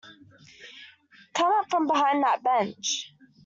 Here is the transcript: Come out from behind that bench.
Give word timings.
Come 1.35 1.51
out 1.53 1.69
from 1.69 1.85
behind 1.85 2.23
that 2.23 2.41
bench. 2.43 3.13